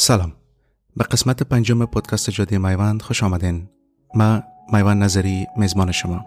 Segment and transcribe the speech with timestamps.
[0.00, 0.32] سلام.
[0.96, 3.68] به قسمت پنجم پادکست جادی میوند خوش آمدین.
[4.14, 4.42] ما
[4.72, 6.26] میوند نظری میزبان شما.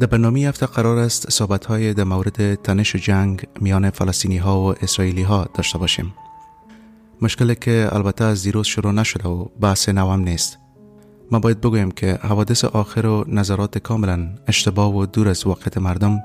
[0.00, 4.60] در برنامه هفته قرار است صحبت های در مورد تنش و جنگ میان فلسطینی ها
[4.60, 6.14] و اسرائیلی ها داشته باشیم.
[7.22, 10.58] مشکلی که البته از دیروز شروع نشده و بحث نوام نیست.
[11.30, 16.20] ما باید بگویم که حوادث آخر و نظرات کاملا اشتباه و دور از واقعیت مردم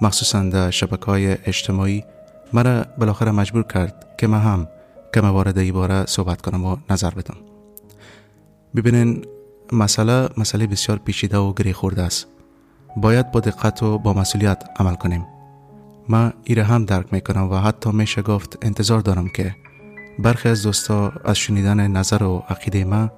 [0.00, 2.04] مخصوصا در شبکه های اجتماعی
[2.52, 4.68] مرا بالاخره مجبور کرد که ما هم
[5.14, 7.36] کم وارد ای باره صحبت کنم و نظر بدم.
[8.76, 9.24] ببینین
[9.72, 12.26] مسئله مسئله بسیار پیچیده و گری خورده است.
[12.96, 15.26] باید با دقت و با مسئولیت عمل کنیم.
[16.08, 19.56] ما ایره هم درک می‌کنم و حتی میشه گفت انتظار دارم که
[20.18, 23.10] برخی از دوستا از شنیدن نظر و عقیده ما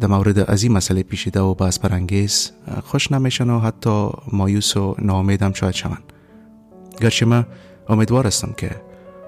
[0.00, 2.50] در مورد از این مسئله پیچیده و بحث برانگیز
[2.84, 6.12] خوش نمیشن و حتی مایوس و ناامیدم شاید شوند.
[7.00, 7.46] گرچه من
[7.88, 8.70] امیدوار هستم که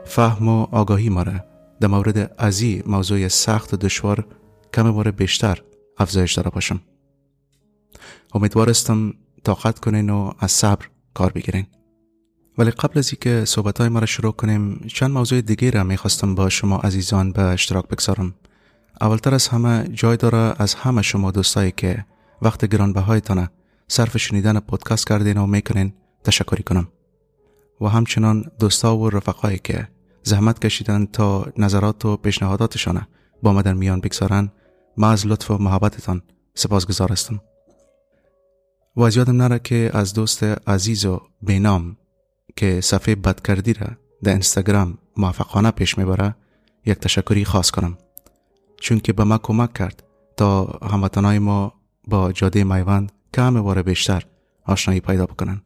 [0.05, 1.33] فهم و آگاهی ما را
[1.81, 4.27] در مورد ازی موضوع سخت و دشوار
[4.75, 5.63] کم بار بیشتر
[5.99, 6.81] افزایش داره باشم.
[8.35, 9.15] امیدوار هستم
[9.45, 11.67] طاقت کنین و از صبر کار بگیرین.
[12.59, 16.35] ولی قبل از اینکه صحبت های ما را شروع کنیم چند موضوع دیگه را می‌خواستم
[16.35, 18.35] با شما عزیزان به اشتراک بگذارم.
[19.01, 22.05] اولتر از همه جای داره از همه شما دوستایی که
[22.43, 23.49] وقت گرانبهایتان
[23.89, 25.93] صرف شنیدن پادکست کردین و می‌کنین
[26.25, 26.89] تشکری کنم.
[27.81, 29.89] و همچنان دوستا و رفقایی که
[30.23, 33.07] زحمت کشیدن تا نظرات و پیشنهاداتشان
[33.43, 34.53] با ما در میان بگذارن.
[34.97, 36.23] ما از لطف و محبتتان
[36.55, 37.41] سپاسگزار هستم.
[38.97, 41.97] و از یادم نره که از دوست عزیز و بینام
[42.57, 43.87] که صفحه بدکردی را
[44.23, 46.35] در اینستاگرام موفقانه پیش می‌بره
[46.87, 47.99] یک تشکری خاص کنم.
[48.81, 50.03] چون که به ما کمک کرد
[50.37, 51.73] تا هموطنهای ما
[52.09, 54.23] با جاده میوند کم بار بیشتر
[54.67, 55.63] آشنایی پیدا بکنن.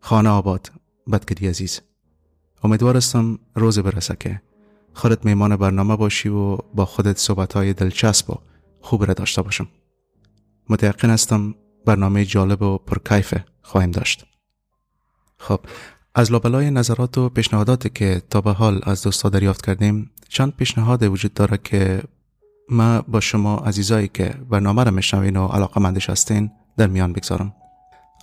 [0.00, 0.70] خانه آباد
[1.12, 1.80] بدکدی عزیز.
[2.62, 4.40] امیدوار هستم روز برسه که
[4.94, 8.34] خودت میمان برنامه باشی و با خودت صحبت های دلچسب و
[8.80, 9.68] خوب را داشته باشم.
[10.68, 11.54] متیقن هستم
[11.86, 14.26] برنامه جالب و پرکیف خواهیم داشت.
[15.38, 15.60] خب
[16.14, 21.02] از لابلای نظرات و پیشنهاداتی که تا به حال از دوستا دریافت کردیم چند پیشنهاد
[21.02, 22.02] وجود داره که
[22.68, 27.54] ما با شما عزیزایی که برنامه را میشنوین و علاقه مندش هستین در میان بگذارم.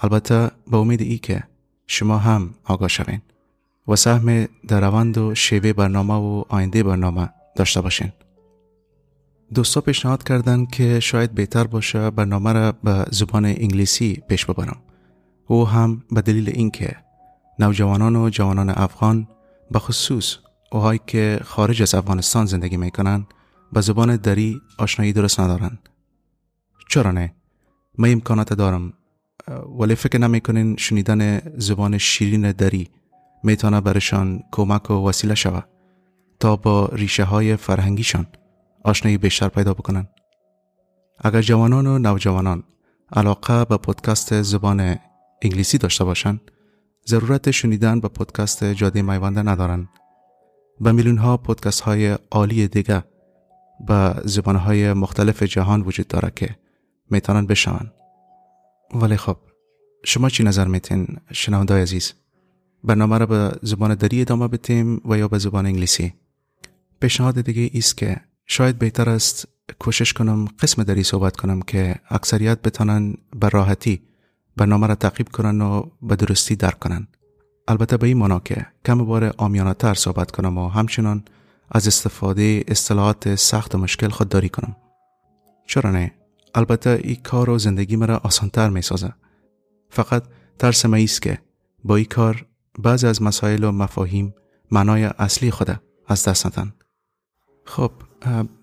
[0.01, 1.43] البته به امید ای که
[1.87, 3.21] شما هم آگاه شوین.
[3.87, 8.11] و سهم در روند و شیوه برنامه و آینده برنامه داشته باشین.
[9.53, 14.77] دوستا پیشنهاد کردن که شاید بهتر باشه برنامه را به زبان انگلیسی پیش ببرم.
[15.47, 16.95] او هم به دلیل اینکه
[17.59, 19.27] نوجوانان و جوانان افغان
[19.71, 20.37] به خصوص
[20.71, 23.25] اوهایی که خارج از افغانستان زندگی می‌کنن
[23.73, 25.79] به زبان دری آشنایی درست ندارن.
[26.89, 27.33] چرا نه؟
[27.97, 28.93] من امکانات دارم
[29.79, 32.89] ولی فکر نمی‌کنین شنیدن زبان شیرین دری
[33.43, 35.69] می‌تونه برشان کمک و وسیله شود
[36.39, 38.27] تا با ریشه های فرهنگیشان
[38.83, 40.07] آشنایی بیشتر پیدا بکنن
[41.19, 42.63] اگر جوانان و نوجوانان
[43.13, 44.99] علاقه به پادکست زبان
[45.41, 46.41] انگلیسی داشته باشند
[47.07, 49.89] ضرورت شنیدن به پادکست جاده میوانده ندارن
[50.81, 53.03] به میلیون ها پادکست های عالی دیگه
[53.87, 56.55] به زبان های مختلف جهان وجود داره که
[57.09, 57.91] می‌تونن بشون
[58.95, 59.37] ولی خب
[60.05, 62.13] شما چی نظر میتین شنونده عزیز؟
[62.83, 66.13] برنامه را به زبان دری ادامه بتیم و یا به زبان انگلیسی.
[66.99, 69.47] پیشنهاد دیگه ایست که شاید بهتر است
[69.79, 74.01] کوشش کنم قسم دری صحبت کنم که اکثریت بتانن به راحتی
[74.57, 77.07] برنامه را تعقیب کنن و به درستی درک کنن.
[77.67, 81.23] البته به این مانا که کم بار آمیانه تر صحبت کنم و همچنان
[81.71, 84.75] از استفاده اصطلاحات سخت و مشکل خودداری کنم.
[85.67, 86.11] چرا نه؟
[86.55, 89.13] البته این کار و زندگی مرا آسانتر می سازه
[89.89, 90.23] فقط
[90.59, 91.39] ترس است که
[91.83, 92.45] با این کار
[92.79, 94.33] بعضی از مسائل و مفاهیم
[94.71, 96.73] معنای اصلی خود از دست ندن.
[97.65, 97.91] خب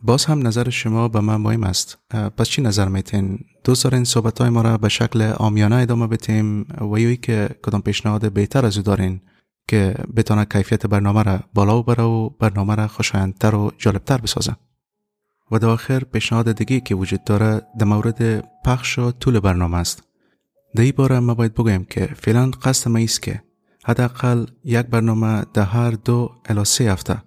[0.03, 1.99] باز هم نظر شما به من مهم است.
[2.11, 6.67] پس چی نظر میتین؟ دوست دارین صحبت های ما را به شکل آمیانه ادامه بتیم
[6.93, 9.21] و یوی که کدام پیشنهاد بهتر از او دارین
[9.69, 14.57] که بتانه کیفیت برنامه را بالا بره و برنامه را خوشایندتر و جالبتر بسازه؟
[15.51, 20.03] و در آخر پیشنهاد دیگه که وجود داره در مورد پخش و طول برنامه است.
[20.75, 23.43] در این باره ما باید بگویم که فعلا قصد ما است که
[23.85, 27.23] حداقل یک برنامه در هر دو الی سه هفته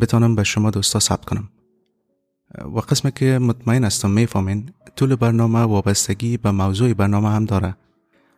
[0.00, 1.48] بتانم به شما دوستا ثبت کنم.
[2.74, 7.76] و قسم که مطمئن هستم می‌فهمین طول برنامه وابستگی به موضوع برنامه هم داره.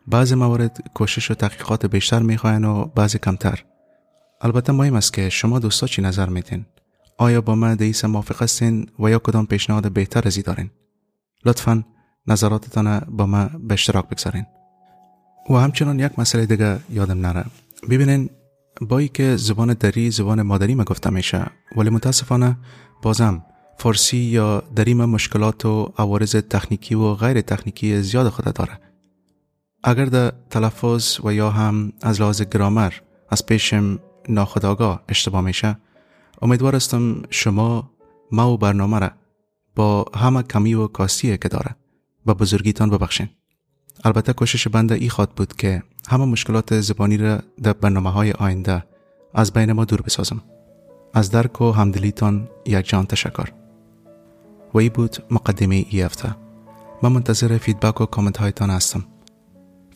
[0.06, 3.64] بعضی موارد کوشش و تحقیقات بیشتر می‌خواین و بعضی کمتر.
[4.40, 6.66] البته مهم است که شما دوستا چی نظر میتین
[7.18, 10.70] آیا با من دیس موافق هستین و یا کدام پیشنهاد بهتر ازی دارین؟
[11.44, 11.84] لطفا
[12.26, 14.46] نظراتتان با ما به اشتراک بگذارین.
[15.50, 17.44] و همچنان یک مسئله دیگه یادم نره.
[17.90, 18.30] ببینین
[18.80, 21.46] با ای که زبان دری زبان مادری ما گفته میشه
[21.76, 22.56] ولی متاسفانه
[23.02, 23.44] بازم
[23.78, 28.78] فارسی یا دریم مشکلات و عوارض تکنیکی و غیر تکنیکی زیاد خود داره.
[29.84, 32.92] اگر در تلفظ و یا هم از لحاظ گرامر
[33.28, 33.98] از پیشم
[34.28, 35.76] ناخداگاه اشتباه میشه
[36.42, 37.90] امیدوار استم شما
[38.32, 39.10] ما و برنامه را
[39.76, 41.76] با همه کمی و کاسیه که داره
[42.26, 43.28] و بزرگیتان ببخشین.
[44.04, 48.84] البته کوشش بنده ای خواد بود که همه مشکلات زبانی را در برنامه های آینده
[49.34, 50.42] از بین ما دور بسازم.
[51.14, 53.48] از درک و همدلیتان یک جان تشکر.
[54.74, 56.36] و ای بود مقدمه ای هفته
[57.02, 59.04] من منتظر feedback و کامنت هایتان هستم.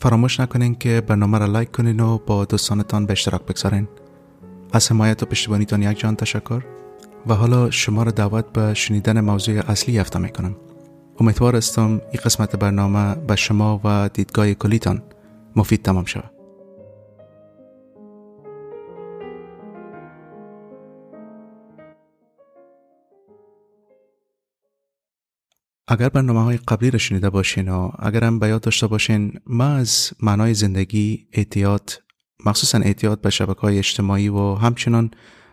[0.00, 3.88] فراموش نکنین که برنامه را لایک کنین و با دوستانتان به اشتراک بگذارین.
[4.72, 6.62] از حمایت و پشتیبانیتان یک جان تشکر.
[7.26, 10.56] و حالا شما را دعوت به شنیدن موضوع اصلی هفته می کنم
[11.20, 15.02] امیدوار استم این قسمت برنامه به شما و دیدگاه کلیتان
[15.56, 16.30] مفید تمام شود.
[25.88, 30.12] اگر برنامه های قبلی را شنیده باشین و اگر هم بیاد داشته باشین ما از
[30.22, 31.94] معنای زندگی احتیاط
[32.46, 35.10] مخصوصا احتیاط به شبکه های اجتماعی و همچنان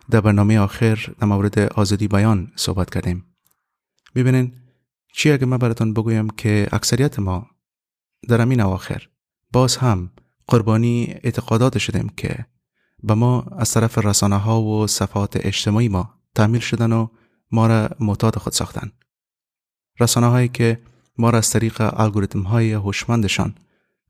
[0.09, 3.25] در برنامه آخر در مورد آزادی بیان صحبت کردیم.
[4.15, 4.60] ببینین
[5.13, 7.47] چی اگه من براتون بگویم که اکثریت ما
[8.27, 9.07] در امین اواخر
[9.51, 10.11] باز هم
[10.47, 12.45] قربانی اعتقادات شدیم که
[13.03, 17.07] به ما از طرف رسانه ها و صفحات اجتماعی ما تعمیل شدن و
[17.51, 18.91] ما را معتاد خود ساختن.
[19.99, 20.81] رسانه هایی که
[21.17, 23.55] ما را از طریق الگوریتم های هوشمندشان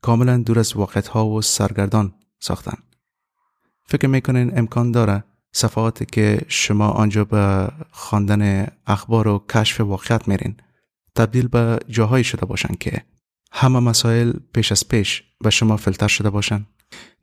[0.01, 2.77] کاملا دور از واقعیت ها و سرگردان ساختن.
[3.85, 10.55] فکر می‌کنین امکان داره صفحاتی که شما آنجا به خواندن اخبار و کشف واقعیت میرین
[11.15, 13.01] تبدیل به جاهایی شده باشن که
[13.51, 16.65] همه مسائل پیش از پیش به شما فلتر شده باشن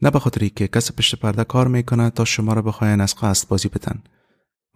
[0.02, 3.48] نه به خاطری که کس پشت پرده کار می‌کنه تا شما را بخواین از قصد
[3.48, 4.02] بازی بتن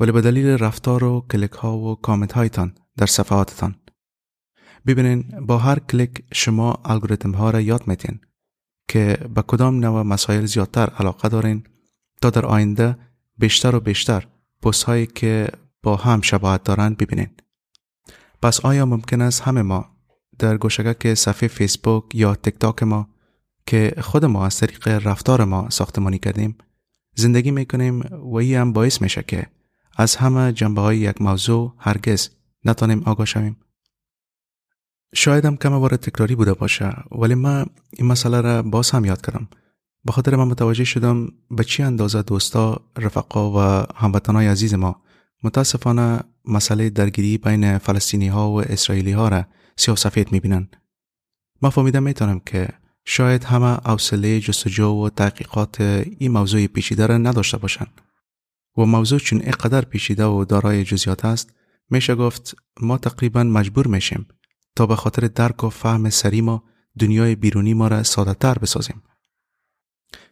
[0.00, 3.74] ولی به دلیل رفتار و کلیک ها و کامنت هایتان در صفحاتتان.
[4.86, 8.20] ببینین با هر کلیک شما الگوریتم ها را یاد میتین
[8.88, 11.64] که به کدام نوع مسائل زیادتر علاقه دارین
[12.20, 12.96] تا در آینده
[13.38, 14.26] بیشتر و بیشتر
[14.62, 15.48] پست هایی که
[15.82, 17.28] با هم شباهت دارند ببینین.
[18.42, 19.88] پس آیا ممکن است همه ما
[20.38, 23.08] در گوشگک صفحه فیسبوک یا تک تاک ما
[23.66, 26.58] که خود ما از طریق رفتار ما ساختمانی کردیم
[27.14, 29.46] زندگی می‌کنیم و ای هم باعث میشه که
[29.96, 32.28] از همه جنبه های یک موضوع هرگز
[32.64, 33.56] نتانیم آگاه شویم؟
[35.14, 39.26] شاید هم کم بار تکراری بوده باشه ولی من این مسئله را باز هم یاد
[39.26, 39.48] کردم.
[40.04, 45.02] به خاطر من متوجه شدم به چی اندازه دوستا رفقا و هموطنهای عزیز ما
[45.42, 49.44] متاسفانه مسئله درگیری بین فلسطینی ها و اسرائیلی ها را
[49.76, 50.68] سیاه سفید می‌بینن
[51.62, 52.68] ما فهمیدم می‌تونم که
[53.04, 55.80] شاید همه حوصله جستجو و تحقیقات
[56.18, 58.00] این موضوع پیچیده را نداشته باشند.
[58.78, 61.54] و موضوع چون اینقدر پیچیده و دارای جزیات است
[61.90, 64.26] میشه گفت ما تقریبا مجبور میشیم
[64.76, 66.64] تا به خاطر درک و فهم سری ما
[66.98, 69.02] دنیای بیرونی ما را ساده تر بسازیم.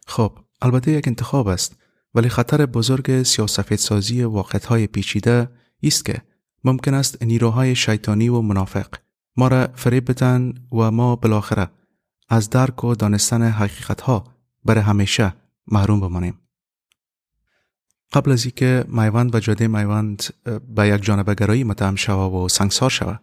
[0.07, 1.75] خب البته یک انتخاب است.
[2.13, 5.49] ولی خطر بزرگ سیاسفید سازی واقعیت های پیچیده
[5.83, 6.21] است که
[6.63, 8.87] ممکن است نیروهای شیطانی و منافق
[9.37, 11.67] ما را فریب بدن و ما بالاخره
[12.29, 14.23] از درک و دانستن حقیقت ها
[14.65, 15.33] برای همیشه
[15.67, 16.39] محروم بمانیم.
[18.13, 20.23] قبل از اینکه میوند و جاده میوند
[20.75, 23.21] به یک جانبگرایی متهم شود و سنگسار شود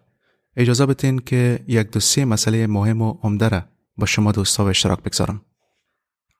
[0.55, 3.61] اجازه بتین که یک دو سه مسئله مهم و عمده را
[3.97, 5.41] با شما دوستا به اشتراک بگذارم.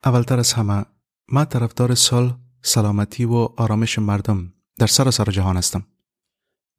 [0.03, 0.85] اولتر از همه
[1.31, 5.85] ما طرفدار صلح سلامتی و آرامش مردم در سراسر جهان هستم.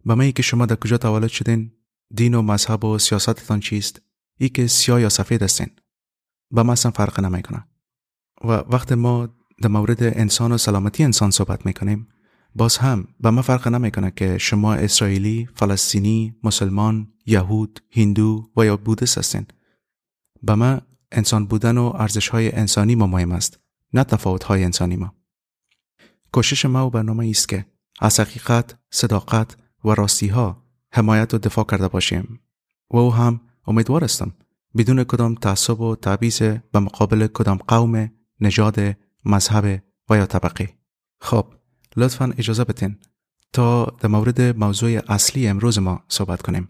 [0.05, 1.73] به من که شما در کجا تولد شدین
[2.15, 4.03] دین و مذهب و سیاستتان چیست؟
[4.39, 5.69] ای که سیاه یا سفید هستین.
[6.51, 7.65] به ما اصلا فرق نمی‌کنه
[8.45, 9.29] و وقت ما
[9.63, 12.09] در مورد انسان و سلامتی انسان صحبت می‌کنیم
[12.55, 18.77] باز هم به ما فرق نمی‌کنه که شما اسرائیلی، فلسطینی، مسلمان، یهود، هندو و یا
[18.77, 19.47] بودست هستین.
[20.43, 20.81] به ما
[21.13, 23.59] انسان بودن و ارزش های انسانی ما مهم است
[23.93, 25.15] نه تفاوت های انسانی ما.
[26.33, 27.67] کوشش ما و برنامه است که
[28.01, 32.41] از حقیقت صداقت و راستی ها حمایت و دفاع کرده باشیم.
[32.91, 34.33] و او هم امیدوار هستم
[34.77, 38.11] بدون کدام تعصب و تعبیز به مقابل کدام قوم
[38.41, 40.69] نژاد مذهب و یا طبقه.
[41.21, 41.47] خب
[41.97, 42.97] لطفا اجازه بتین
[43.53, 46.69] تا در مورد موضوع اصلی امروز ما صحبت کنیم.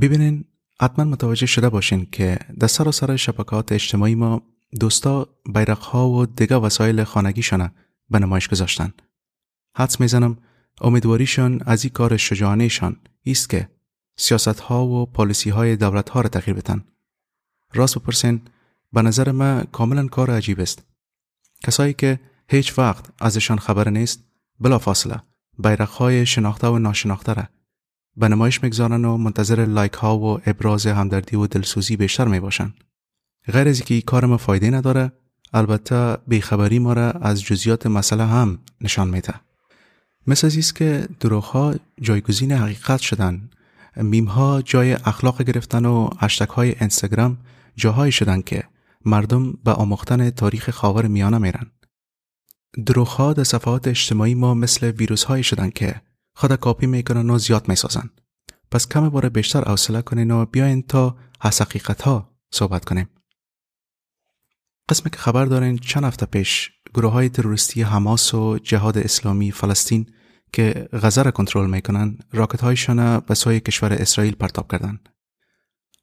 [0.00, 0.44] ببینین
[0.80, 4.42] حتما متوجه شده باشین که در سراسر شبکات اجتماعی ما
[4.80, 5.28] دوستا
[5.80, 7.70] ها و دیگه وسایل خانگیشان
[8.10, 8.92] به نمایش گذاشتن.
[9.76, 10.36] حدس می‌زنم
[10.80, 12.96] امیدواریشان از این کار شجاعانهشان
[13.26, 13.68] است که
[14.16, 16.84] سیاست ها و پالیسی های دولت ها را تغییر بتن.
[17.74, 18.40] راست بپرسین
[18.92, 20.82] به نظر من کاملا کار عجیب است.
[21.64, 24.24] کسایی که هیچ وقت ازشان خبر نیست
[24.60, 25.22] بلا فاصله
[25.58, 27.44] بیرقهای شناخته و ناشناخته را
[28.16, 32.74] به نمایش می‌گذارن و منتظر لایک ها و ابراز همدردی و دلسوزی بیشتر می باشن.
[33.46, 35.12] غیر از اینکه کار ما فایده نداره
[35.52, 39.34] البته بیخبری ما را از جزیات مسئله هم نشان میده.
[40.26, 43.50] مثل است که دروغ ها جایگزین حقیقت شدن
[43.96, 47.38] میم ها جای اخلاق گرفتن و هشتگ های اینستاگرام
[47.76, 48.64] جاهایی شدن که
[49.04, 51.66] مردم به آموختن تاریخ خاور میانه میرن.
[52.86, 56.00] دروغ ها در صفحات اجتماعی ما مثل ویروس هایی شدن که
[56.34, 58.10] خود کاپی می‌کنن و زیاد می‌سازن.
[58.70, 63.08] پس کم بار بیشتر حوصله کنین و بیاین تا از حقیقت ها صحبت کنیم.
[64.88, 70.06] قسم که خبر دارین چند هفته پیش گروه های تروریستی حماس و جهاد اسلامی فلسطین
[70.52, 74.98] که غزه را کنترل می‌کنن راکت هایشان به سوی کشور اسرائیل پرتاب کردن.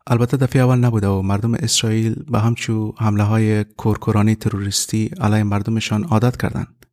[0.08, 6.04] البته دفعه اول نبوده و مردم اسرائیل به همچو حمله های کورکورانی تروریستی علیه مردمشان
[6.04, 6.86] عادت کردند.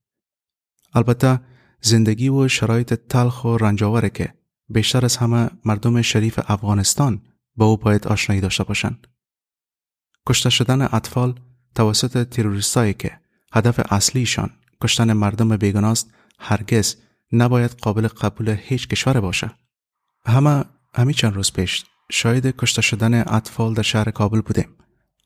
[0.95, 1.41] البته
[1.81, 4.35] زندگی و شرایط تلخ و رنجاوره که
[4.69, 7.23] بیشتر از همه مردم شریف افغانستان
[7.57, 9.07] با او باید آشنایی داشته باشند.
[10.29, 11.35] کشته شدن اطفال
[11.75, 13.19] توسط تروریستایی که
[13.53, 14.51] هدف اصلیشان
[14.83, 16.97] کشتن مردم بیگناست هرگز
[17.33, 19.51] نباید قابل قبول هیچ کشور باشه.
[20.27, 20.65] همه
[20.95, 24.69] همی چند روز پیش شاید کشته شدن اطفال در شهر کابل بودیم.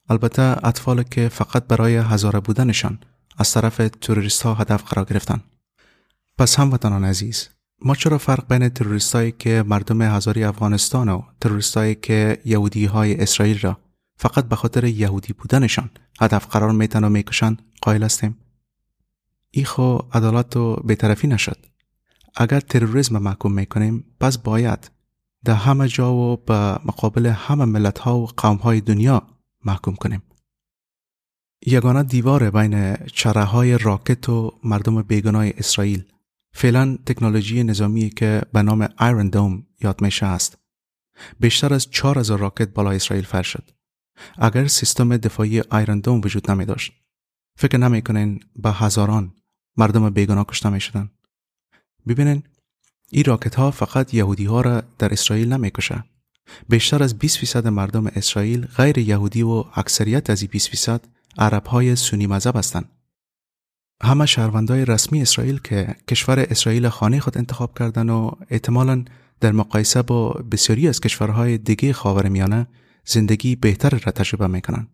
[0.08, 2.98] البته اطفال که فقط برای هزاره بودنشان
[3.38, 5.40] از طرف توریست ها هدف قرار گرفتن.
[6.38, 7.48] پس هموطنان عزیز
[7.82, 13.58] ما چرا فرق بین تروریستایی که مردم هزاری افغانستان و تروریستایی که یهودی های اسرائیل
[13.58, 13.78] را
[14.16, 18.36] فقط به خاطر یهودی بودنشان هدف قرار میتن و می‌کشن قائل هستیم.
[19.50, 21.66] ای خو عدالت و بیطرفی نشد.
[22.36, 24.90] اگر تروریسم محکوم می‌کنیم پس باید
[25.44, 29.22] در همه جا و به مقابل همه ملت ها و قوم های دنیا
[29.64, 30.22] محکوم کنیم.
[31.66, 36.04] یگانه دیوار بین چره های راکت و مردم بیگناه اسرائیل.
[36.52, 40.58] فعلا تکنولوژی نظامی که به نام ایرون دوم یاد میشه است.
[41.40, 43.42] بیشتر از 4000 راکت بالا اسرائیل فر
[44.38, 46.92] اگر سیستم دفاعی ایرون دوم وجود نمی داشت
[47.58, 49.34] فکر نمی کنین به هزاران
[49.76, 51.10] مردم بیگناه کشته می شدن
[52.08, 52.42] ببینین
[53.10, 56.04] این راکت ها فقط یهودی ها را در اسرائیل نمی کشه
[56.68, 61.00] بیشتر از 20 فیصد مردم اسرائیل غیر یهودی و اکثریت از این 20 فیصد
[61.38, 62.88] عرب های سنی مذهب هستند.
[64.02, 69.04] همه شهروندای رسمی اسرائیل که کشور اسرائیل خانه خود انتخاب کردن و احتمالا
[69.40, 72.66] در مقایسه با بسیاری از کشورهای دیگه خاورمیانه
[73.06, 74.88] زندگی بهتر را تجربه می‌کنن.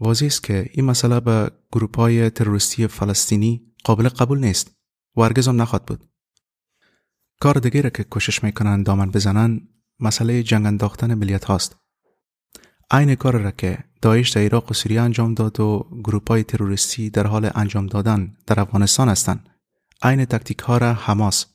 [0.00, 4.70] واضح است که این مسئله به گروپ های تروریستی فلسطینی قابل قبول نیست
[5.16, 6.04] و هرگز هم نخواد بود.
[7.40, 9.60] کار دیگه را که کوشش می‌کنن دامن بزنن
[10.00, 11.76] مسئله جنگ انداختن ملیت هاست.
[12.90, 17.10] عین کار را که داعش در عراق و سوریه انجام داد و گروپ های تروریستی
[17.10, 19.48] در حال انجام دادن در افغانستان هستند.
[20.02, 21.46] عین تکتیک ها را حماس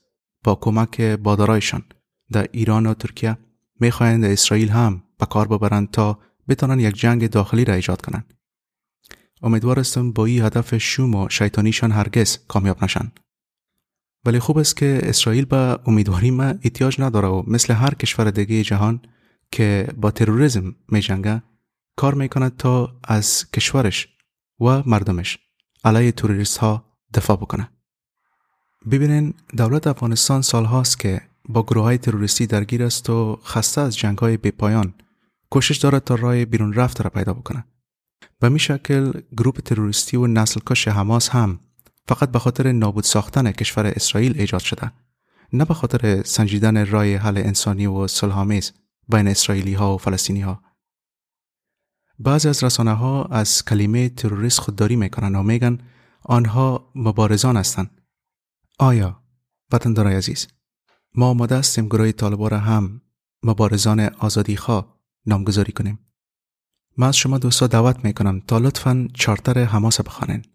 [0.44, 1.84] با کمک بادارایشان
[2.32, 3.38] در ایران و ترکیه
[3.80, 8.34] می‌خواهند اسرائیل هم به کار ببرند تا بتانند یک جنگ داخلی را ایجاد کنند.
[9.42, 13.20] امیدوار استم با این هدف شوم و شیطانیشان هرگز کامیاب نشند.
[14.26, 18.64] ولی خوب است که اسرائیل به امیدواری ما احتیاج نداره و مثل هر کشور دیگه
[18.64, 19.02] جهان
[19.52, 21.44] که با تروریسم می جنگه
[21.96, 24.08] کار می کند تا از کشورش
[24.60, 25.40] و مردمش
[25.84, 27.70] علیه توریست ها دفاع بکنه.
[28.92, 33.98] ببینین دولت افغانستان سال هاست که با گروه های تروریستی درگیر است و خسته از
[33.98, 34.94] جنگ های پایان
[35.50, 37.66] کوشش دارد تا راه بیرون رفت را پیدا بکنه.
[38.39, 41.60] به می شکل گروپ تروریستی و نسل کش حماس هم
[42.08, 44.92] فقط به خاطر نابود ساختن کشور اسرائیل ایجاد شده.
[45.54, 48.74] نه به خاطر سنجیدن رای حل انسانی و صلحآمیز
[49.10, 50.62] بین اسرائیلی ها و فلسطینی ها
[52.20, 55.77] بعضی از رسانه ها از کلمه تروریست خودداری می‌کنن و میگن
[56.24, 58.01] آنها مبارزان هستند.
[58.80, 59.24] آیا
[59.72, 60.48] وطندارای عزیز
[61.16, 63.01] ما آماده هستیم گروه طالبان را هم
[63.44, 64.97] مبارزان آزادی خواه
[65.28, 66.00] نامگذاری کنیم.
[66.98, 70.46] من از شما دوستا دعوت می‌کنم تا لطفا چارتر حماس بخوانین.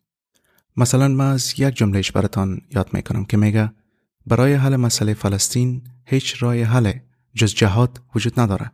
[0.76, 3.72] مثلا من از یک جملهش براتان یاد می‌کنم که میگه
[4.26, 6.92] برای حل مسئله فلسطین هیچ رای حل
[7.34, 8.72] جز جهاد وجود نداره.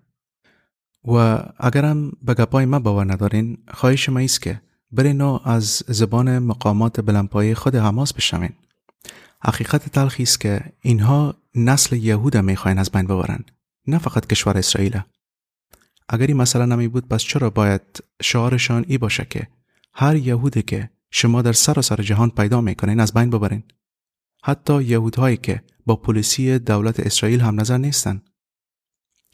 [1.05, 4.61] و اگرم به گپای ما باور ندارین خواهش ما ایست که
[4.93, 8.53] برین از زبان مقامات بلندپایه خود حماس بشنوین.
[9.45, 13.45] حقیقت تلخی است که اینها نسل یهود می‌خواین از بین ببرن
[13.87, 15.01] نه فقط کشور اسرائیل.
[16.09, 17.83] اگر این مسئله نمی بود پس چرا باید
[18.23, 19.49] شعارشان ای باشه که
[19.95, 23.63] هر یهودی که شما در سراسر سر جهان پیدا می‌کنین از بین ببرین؟
[24.45, 28.23] حتی یهودهایی که با پلیسی دولت اسرائیل هم نظر نیستن.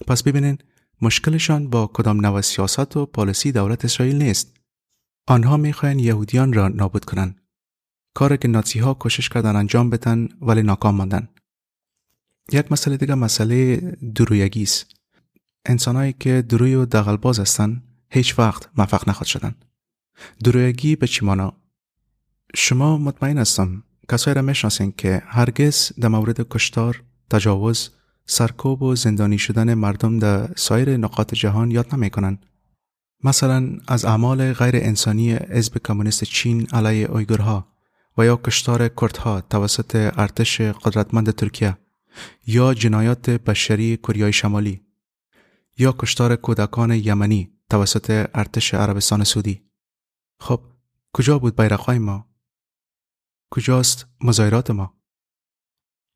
[0.06, 0.58] پس ببینین
[1.02, 4.56] مشکلشان با کدام نوع سیاست و پالیسی دولت اسرائیل نیست.
[5.26, 7.40] آنها می‌خواهند یهودیان را نابود کنند
[8.14, 11.28] کاری که نازی ها کوشش کردن انجام بدن ولی ناکام ماندن.
[12.52, 13.76] یک مسئله دیگه مسئله
[14.14, 15.03] درویگی است.
[15.66, 19.54] انسانهایی که دروی و دغلباز هستن هیچ وقت موفق نخواد شدن.
[20.44, 21.52] درویگی به چی مانا؟
[22.54, 27.90] شما مطمئن هستم کسایی را می‌شناسین که هرگز در مورد کشتار تجاوز
[28.26, 32.38] سرکوب و زندانی شدن مردم در سایر نقاط جهان یاد نمی‌کنن.
[33.24, 37.68] مثلا از اعمال غیر انسانی حزب کمونیست چین علیه اویگورها
[38.18, 41.76] و یا کشتار کردها توسط ارتش قدرتمند ترکیه
[42.46, 44.83] یا جنایات بشری کوریای شمالی.
[45.78, 49.62] یا کشتار کودکان یمنی توسط ارتش عربستان سعودی.
[50.40, 50.60] خب
[51.12, 52.28] کجا بود بیرقهای ما؟
[53.50, 54.94] کجاست مظاهرات ما؟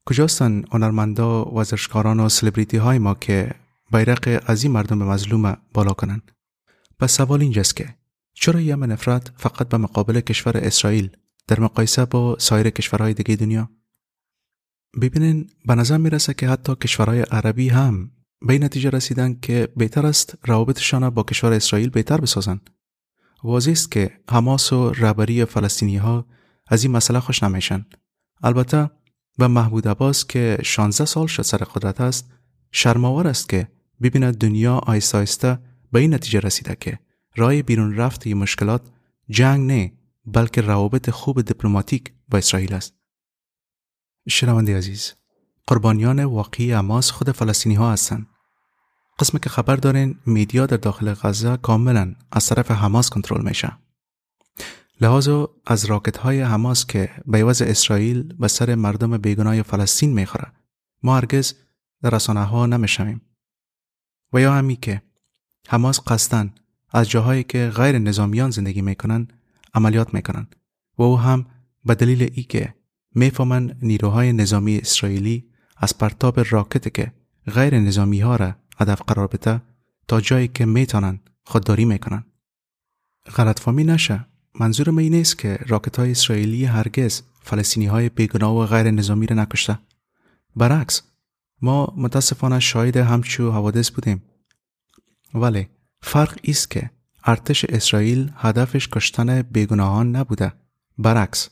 [0.07, 3.55] کجاستن هنرمندا ورزشکاران و سلبریتی های ما که
[3.93, 6.33] بیرق از این مردم مظلوم بالا کنند؟
[6.99, 7.95] پس سوال اینجاست که
[8.35, 13.71] چرا یم نفرت فقط به مقابل کشور اسرائیل در مقایسه با سایر کشورهای دیگه دنیا؟
[15.01, 18.11] ببینین به نظر می‌رسه که حتی کشورهای عربی هم
[18.43, 22.61] به این نتیجه رسیدن که بهتر است روابطشان با کشور اسرائیل بهتر بسازن
[23.45, 26.27] واضح است که حماس و رهبری فلسطینی ها
[26.67, 27.87] از این مسئله خوش نمیشن.
[28.43, 28.91] البته
[29.39, 32.31] به محمود عباس که 16 سال شد سر قدرت است
[32.73, 33.69] شرماور است که
[34.03, 35.59] ببیند دنیا آیسته آیسته
[35.93, 36.99] به این نتیجه رسیده که
[37.37, 38.83] رای بیرون رفت این مشکلات
[39.31, 39.93] جنگ نه
[40.27, 42.95] بلکه روابط خوب دیپلماتیک با اسرائیل است.
[44.29, 45.15] شنونده عزیز
[45.69, 48.27] قربانیان واقعی اماس خود فلسطینی ها هستند.
[49.19, 53.73] قسم که خبر دارین میدیا در داخل غزه کاملا از طرف حماس کنترل میشه.
[55.01, 60.53] لحاظا از راکت های حماس که به عوض اسرائیل به سر مردم بیگناه فلسطین می‌خوره
[61.03, 61.55] ما هرگز
[62.03, 63.21] در رسانه ها نمی‌شویم.
[64.33, 65.03] و یا همی که
[65.69, 66.55] حماس قصدن
[66.91, 69.29] از جاهایی که غیر نظامیان زندگی می‌کنن
[69.75, 70.47] عملیات می‌کنن.
[70.99, 71.47] و او هم
[71.85, 72.75] به دلیل ای که
[73.15, 77.13] می‌فهمن نیروهای نظامی اسرائیلی از پرتاب راکت که
[77.47, 79.63] غیر نظامی ها را هدف قرار بده
[80.09, 82.25] تا جایی که می‌تونن خودداری می‌کنن.
[83.37, 84.27] غلط فهمی نشه.
[84.61, 89.37] منظور من نیست که راکت های اسرائیلی هرگز فلسطینی های بیگناه و غیر نظامی را
[89.37, 89.79] نکشته.
[90.57, 91.03] برعکس
[91.63, 94.23] ما متاسفانه شاهد همچو حوادث بودیم.
[95.35, 95.69] ولی
[96.03, 96.91] فرق است که
[97.25, 100.53] ارتش اسرائیل هدفش کشتن بیگناهان نبوده.
[100.99, 101.51] برعکس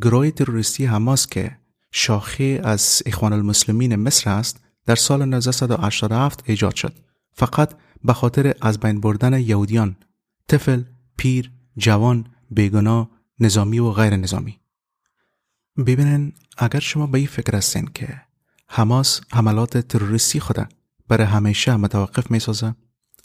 [0.00, 1.56] گروه تروریستی حماس که
[1.92, 6.94] شاخه از اخوان المسلمین مصر است در سال 1987 ایجاد شد.
[7.32, 7.74] فقط
[8.04, 9.96] به خاطر از بین بردن یهودیان
[10.48, 10.82] طفل
[11.16, 14.60] پیر جوان بیگناه نظامی و غیر نظامی.
[15.76, 18.20] ببینن اگر شما به این فکر هستین که
[18.68, 20.68] حماس حملات تروریستی خود
[21.08, 22.74] برای همیشه متوقف می سازه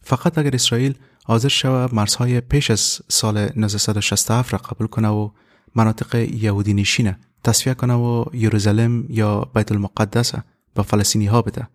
[0.03, 5.29] فقط اگر اسرائیل حاضر شود مرزهای پیش از سال 1967 را قبول کنه و
[5.75, 10.31] مناطق یهودی نشینه تصفیه کنه و یروشلم یا بیت المقدس
[10.73, 11.67] به فلسطینی ها بده.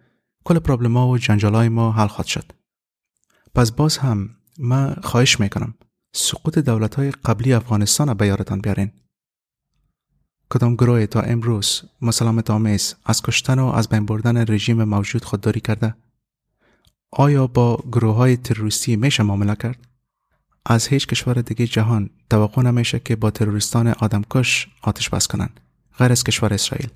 [0.45, 2.53] کل پرابلم ها و جنجال ما حل خواهد شد.
[3.55, 5.75] پس باز هم من خواهش می‌کنم
[6.13, 8.91] سقوط دولت های قبلی افغانستان به یارتان بیارین.
[10.51, 15.61] کدام گروه تا امروز مسلمت آمیز از کشتن و از بین بردن رژیم موجود خودداری
[15.61, 15.95] کرده؟
[17.13, 19.90] آیا با گروه های تروریستی میشه معامله کرد؟
[20.67, 25.49] از هیچ کشور دیگه جهان توقع نمیشه که با تروریستان آدمکش آتش بس کنن.
[25.99, 26.91] غیر از کشور اسرائیل.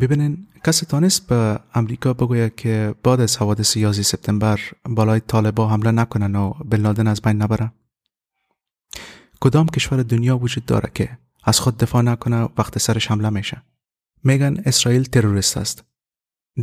[0.00, 5.90] ببینین کسی تانست به امریکا بگوید که بعد از حوادث 11 سپتامبر بالای طالبا حمله
[5.90, 7.72] نکنن و بن از بین نبره
[9.40, 13.62] کدام کشور دنیا وجود داره که از خود دفاع نکنه وقت سرش حمله میشه؟
[14.24, 15.84] میگن اسرائیل تروریست است.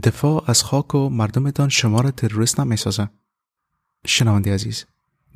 [0.04, 3.10] دفاع از خاک و مردمتان شما را تروریست نمی‌سازه.
[4.06, 4.86] شنونده عزیز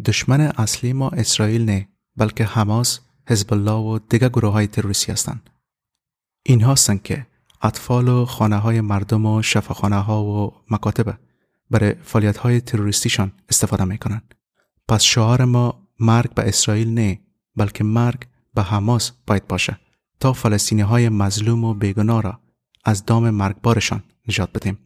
[0.05, 5.49] دشمن اصلی ما اسرائیل نه بلکه حماس حزب الله و دیگر گروه های تروریستی هستند
[6.43, 7.27] این هستند که
[7.61, 11.17] اطفال و خانه های مردم و شفاخانه ها و مکاتب
[11.69, 14.35] برای فعالیت های تروریستیشان استفاده می کنند.
[14.87, 17.19] پس شعار ما مرگ به اسرائیل نه
[17.55, 19.79] بلکه مرگ به حماس باید باشه
[20.19, 22.39] تا فلسطینی های مظلوم و بیگناه را
[22.85, 24.77] از دام مرگبارشان نجات بدیم.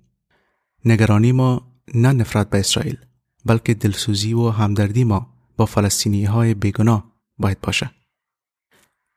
[0.86, 2.97] نگرانی ما نه نفرت به اسرائیل
[3.45, 5.27] بلکه دلسوزی و همدردی ما
[5.58, 7.91] با فلسطینی های بیگناه باید باشه.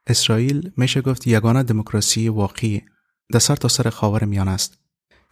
[0.07, 2.83] اسرائیل میشه گفت یگانه دموکراسی واقعی
[3.33, 4.79] در سر تا سر خاور میان است.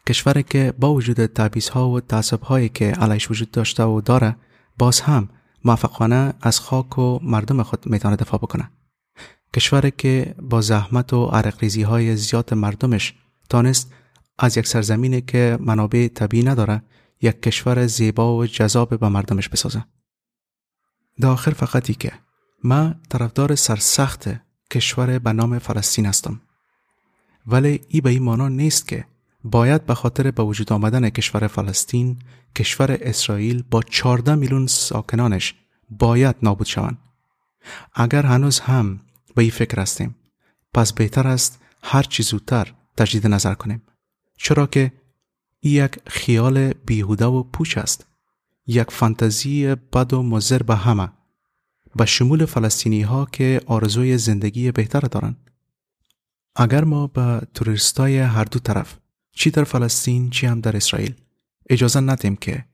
[0.08, 4.36] کشوری که با وجود تعبیز ها و تعصب هایی که علیش وجود داشته و داره
[4.78, 5.28] باز هم
[5.64, 8.70] موفقانه از خاک و مردم خود می‌تونه دفاع بکنه.
[9.54, 13.14] کشوری که با زحمت و عرقریزی های زیاد مردمش
[13.48, 13.92] تانست
[14.38, 16.82] از یک سرزمینی که منابع طبیعی نداره
[17.22, 19.84] یک کشور زیبا و جذاب به مردمش بسازه.
[21.20, 22.12] در آخر فقطی که
[22.64, 24.28] من طرفدار سرسخت
[24.70, 26.40] کشور به نام فلسطین هستم.
[27.46, 29.04] ولی ای به این مانا نیست که
[29.44, 32.18] باید به خاطر به وجود آمدن کشور فلسطین
[32.56, 35.54] کشور اسرائیل با 14 میلیون ساکنانش
[35.90, 36.98] باید نابود شوند
[37.94, 39.00] اگر هنوز هم
[39.34, 40.16] به این فکر هستیم
[40.74, 43.82] پس بهتر است هر چی زودتر تجدید نظر کنیم
[44.36, 44.92] چرا که
[45.62, 48.06] یک خیال بیهوده و پوچ است.
[48.66, 51.08] یک فانتزی بد و مزر به همه.
[51.96, 55.50] به شمول فلسطینی ها که آرزوی زندگی بهتر دارند.
[56.56, 58.98] اگر ما به توریستای هر دو طرف
[59.32, 61.14] چی در فلسطین چی هم در اسرائیل
[61.70, 62.64] اجازه ندیم که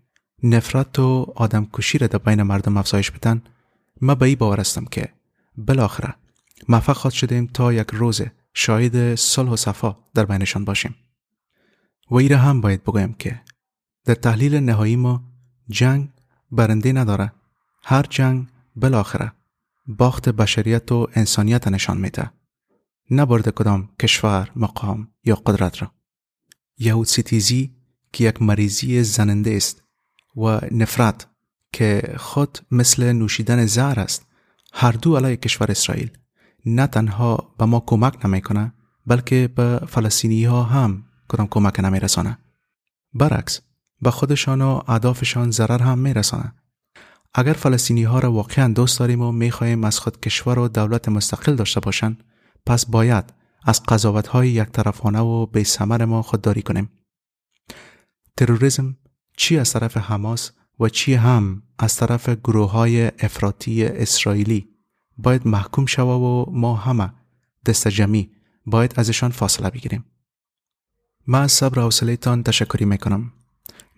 [0.42, 3.42] نفرت و آدم کشی را در بین مردم افزایش بدن
[4.00, 5.08] ما به ای باور هستم که
[5.56, 6.14] بالاخره
[6.68, 8.22] موفق خواهد شدیم تا یک روز
[8.54, 10.94] شاهد صلح و صفا در بینشان باشیم.
[12.12, 13.40] و ای را هم باید بگویم که
[14.04, 15.22] در تحلیل نهایی ما
[15.68, 16.08] جنگ
[16.50, 17.32] برنده نداره.
[17.84, 18.46] هر جنگ
[18.76, 19.32] بالاخره
[19.86, 22.30] باخت بشریت و انسانیت نشان میده.
[23.10, 25.90] نبرده کدام کشور مقام یا قدرت را.
[26.78, 27.70] یهود سیتیزی
[28.12, 29.82] که یک مریضی زننده است
[30.36, 31.26] و نفرت
[31.72, 34.26] که خود مثل نوشیدن زهر است
[34.72, 36.10] هر دو علیه کشور اسرائیل.
[36.66, 38.72] نه تنها به ما کمک نمی‌کنه
[39.06, 42.38] بلکه به فلسطینی ها هم کدام کمک نمیرسانه.
[43.14, 43.60] برعکس
[44.02, 46.54] به خودشان و اهدافشان ضرر هم میرسانه.
[47.34, 51.54] اگر فلسطینی ها را واقعا دوست داریم و می‌خواهیم از خود کشور و دولت مستقل
[51.54, 52.24] داشته باشند
[52.66, 53.32] پس باید
[53.64, 56.90] از قضاوت های یک طرفانه و به سمر ما خودداری کنیم.
[58.36, 58.96] تروریسم
[59.36, 64.68] چی از طرف حماس و چی هم از طرف گروه های افراطی اسرائیلی
[65.16, 67.12] باید محکوم شوه و ما همه
[67.66, 68.30] دست جمعی
[68.66, 70.04] باید ازشان فاصله بگیریم.
[71.26, 73.32] ما از صبر و حوصلهتان تشکری می‌کنم.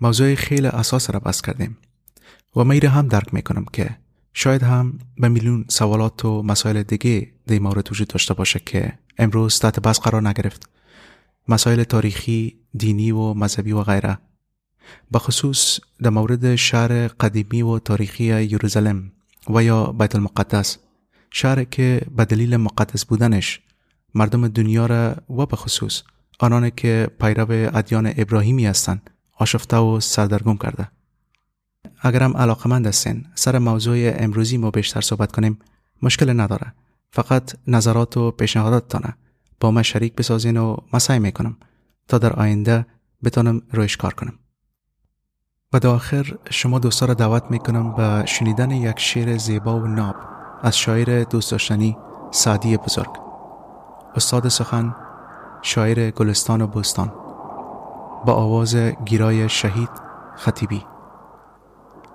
[0.01, 1.79] موضوع خیلی اساس را بس کردیم
[2.57, 3.97] و میره هم درک می‌کنم که
[4.35, 9.59] شاید هم به میلیون سوالات و مسائل دیگه در مورد وجود داشته باشه که امروز
[9.59, 10.69] تحت بس قرار نگرفت.
[11.49, 14.19] مسائل تاریخی، دینی و مذهبی و غیره.
[15.11, 19.13] به خصوص در مورد شهر قدیمی و تاریخی یروشلم
[19.51, 20.79] و یا بیت المقدس.
[21.31, 23.61] شهر که به دلیل مقدس بودنش
[24.15, 26.03] مردم دنیا را و به خصوص
[26.45, 30.89] آنان که پیرو ادیان ابراهیمی هستند آشفته و سردرگم کرده.
[32.01, 35.59] اگرم علاقمند هستین سر موضوع امروزی ما بیشتر صحبت کنیم
[36.03, 36.75] مشکل نداره.
[37.11, 39.15] فقط نظرات و پیشنهاداتتانه.
[39.61, 41.57] با ما شریک بسازین و مسعی می‌کنم
[42.09, 42.87] تا در آینده
[43.25, 44.35] بتانم رویش کار کنم.
[45.73, 50.17] و در آخر شما دوستا را دعوت می‌کنم به شنیدن یک شعر زیبا و ناب
[50.63, 51.97] از شاعر دوست داشتنی
[52.31, 53.11] سعدی بزرگ.
[54.17, 54.95] استاد سخن
[55.67, 57.13] شاعر گلستان و بستان
[58.27, 59.89] با آواز گیرای شهید
[60.37, 60.83] خطیبی.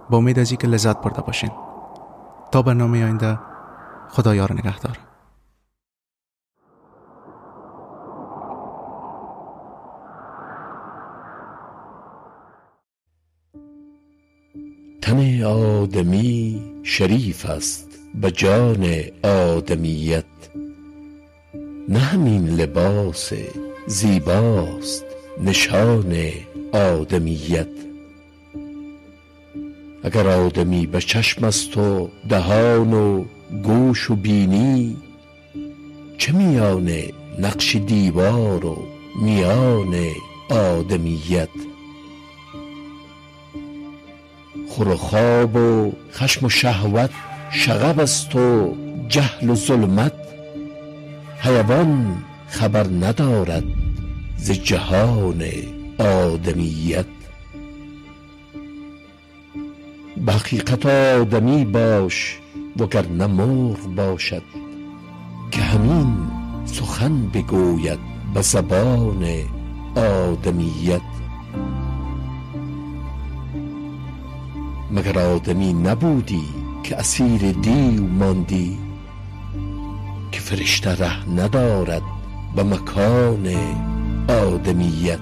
[0.10, 1.52] با امید از که لذت برده باشین.
[2.52, 3.40] تا برنامه آینده
[4.10, 5.00] خدا یار نگهدار.
[15.02, 18.86] تن آدمی شریف است به جان
[19.24, 20.26] آدمیت.
[21.90, 23.34] نه همین لباس
[23.88, 25.06] زیباست
[25.44, 26.16] نشان
[26.74, 27.68] آدمیت.
[30.04, 33.26] اگر آدمی به چشم است و دهان و
[33.64, 34.98] گوش و بینی
[36.18, 36.92] چه میان
[37.40, 38.78] نقش دیوار و
[39.22, 39.96] میان
[40.50, 41.50] آدمیت؟
[44.70, 47.10] خور و خواب و خشم و شهوت
[47.52, 48.76] شغب است و
[49.08, 50.29] جهل و ظلمت.
[51.42, 53.64] حیوان خبر ندارد
[54.38, 55.44] ز جهان
[55.98, 57.06] آدمیت.
[60.26, 62.40] به حقیقت آدمی باش
[62.80, 64.44] وگرنه مرغ باشد
[65.52, 66.18] که همین
[66.66, 68.00] سخن بگوید
[68.34, 69.26] به زبان
[69.96, 71.02] آدمیت.
[74.92, 76.44] مگر آدمی نبودی
[76.84, 78.89] که اسیر دیو ماندی؟
[80.50, 82.02] فرشته ره ندارد
[82.56, 83.48] به مکان
[84.28, 85.20] آدمیت.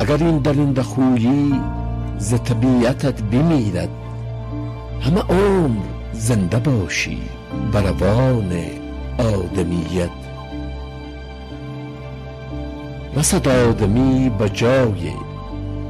[0.00, 1.60] اگر این درنده خویی
[2.18, 3.88] ز طبیعتت بمیرد
[5.00, 5.82] همه عمر
[6.12, 7.18] زنده باشی
[7.72, 8.52] بروان
[9.18, 10.10] آدمیت.
[13.16, 14.48] رسد آدمی به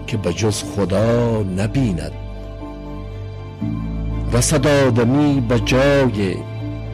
[0.07, 2.26] که به خدا نبیند.
[4.37, 6.37] رسد آدمی به جای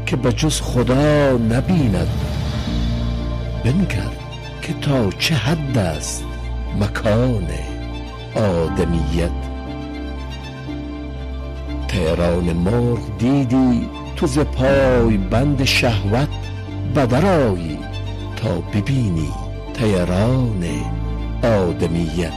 [0.06, 2.08] که به جز خدا نبیند.
[3.64, 4.10] بنگر
[4.62, 6.24] که تا چه حد است
[6.80, 7.48] مکان
[8.34, 9.30] آدمیت.
[11.88, 16.28] تهران مرغ دیدی تو ز پای بند شهوت
[16.96, 17.78] بدرایی
[18.36, 19.30] تا ببینی
[19.74, 20.64] تیران
[21.42, 22.32] آدمیت.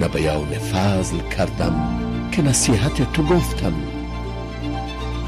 [0.00, 2.05] نه فضل کردم
[2.36, 3.72] که نصیحت تو گفتم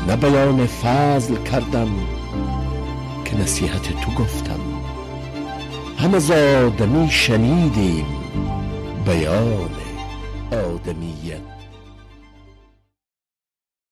[0.09, 1.89] نه بیان فضل کردم
[3.25, 4.61] که نصیحت تو گفتم.
[6.15, 8.07] از آدمی شنیدیم
[9.07, 9.71] بیان
[10.53, 11.58] آدمیت.